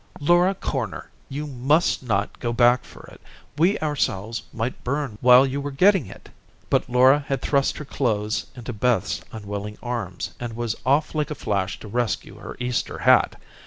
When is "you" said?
1.29-1.45, 5.45-5.61